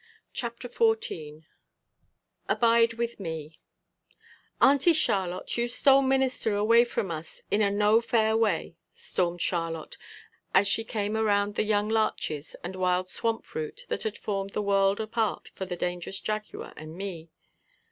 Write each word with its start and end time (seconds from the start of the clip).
CHAPTER 0.33 0.67
XIV 0.67 1.43
ABIDE 2.49 2.93
WITH 2.95 3.19
ME 3.19 3.59
"Auntie 4.59 4.93
Charlotte, 4.93 5.57
you 5.59 5.67
stole 5.67 6.01
Minister 6.01 6.55
away 6.55 6.85
from 6.85 7.11
us 7.11 7.43
in 7.51 7.61
a 7.61 7.69
no 7.69 8.01
fair 8.01 8.35
way," 8.35 8.75
stormed 8.95 9.41
Charlotte 9.43 9.97
as 10.55 10.67
she 10.67 10.83
came 10.83 11.15
around 11.15 11.53
the 11.53 11.61
young 11.63 11.87
larches 11.87 12.55
and 12.63 12.75
wild 12.75 13.09
swamp 13.09 13.53
root 13.53 13.85
that 13.89 14.01
had 14.01 14.17
formed 14.17 14.53
the 14.53 14.63
world 14.63 14.99
apart 14.99 15.51
for 15.53 15.67
the 15.67 15.75
dangerous 15.75 16.19
Jaguar 16.19 16.73
and 16.75 16.97
me. 16.97 17.29